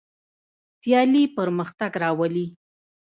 سیالي 0.79 1.23
پرمختګ 1.37 1.91
راولي. 2.01 2.45